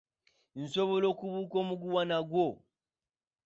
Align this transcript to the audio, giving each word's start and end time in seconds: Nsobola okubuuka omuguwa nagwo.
Nsobola 0.61 1.05
okubuuka 1.13 1.55
omuguwa 1.63 2.01
nagwo. 2.09 2.47